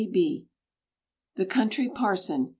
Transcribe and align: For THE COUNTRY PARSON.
For 0.03 0.07
THE 1.35 1.45
COUNTRY 1.47 1.89
PARSON. 1.89 2.49